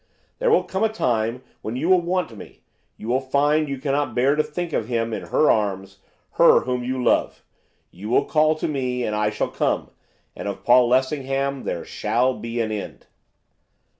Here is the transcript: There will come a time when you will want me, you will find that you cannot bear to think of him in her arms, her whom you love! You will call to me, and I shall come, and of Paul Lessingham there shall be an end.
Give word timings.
There 0.39 0.49
will 0.49 0.63
come 0.63 0.83
a 0.83 0.89
time 0.89 1.43
when 1.61 1.75
you 1.75 1.87
will 1.87 2.01
want 2.01 2.35
me, 2.35 2.61
you 2.97 3.07
will 3.07 3.21
find 3.21 3.67
that 3.67 3.69
you 3.69 3.77
cannot 3.77 4.15
bear 4.15 4.35
to 4.35 4.41
think 4.41 4.73
of 4.73 4.87
him 4.87 5.13
in 5.13 5.27
her 5.27 5.51
arms, 5.51 5.99
her 6.31 6.61
whom 6.61 6.83
you 6.83 7.03
love! 7.03 7.43
You 7.91 8.09
will 8.09 8.25
call 8.25 8.55
to 8.55 8.67
me, 8.67 9.03
and 9.03 9.15
I 9.15 9.29
shall 9.29 9.49
come, 9.49 9.91
and 10.35 10.47
of 10.47 10.63
Paul 10.63 10.87
Lessingham 10.89 11.65
there 11.65 11.85
shall 11.85 12.33
be 12.33 12.59
an 12.59 12.71
end. 12.71 13.05